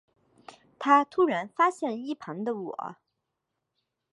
[0.79, 2.95] 他突然发现一旁的我